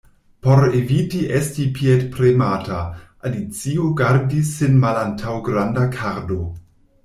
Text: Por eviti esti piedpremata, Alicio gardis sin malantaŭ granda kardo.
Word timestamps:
Por 0.45 0.73
eviti 0.77 1.19
esti 1.39 1.65
piedpremata, 1.75 2.79
Alicio 3.29 3.87
gardis 4.03 4.53
sin 4.57 4.83
malantaŭ 4.87 5.39
granda 5.51 5.89
kardo. 6.01 6.45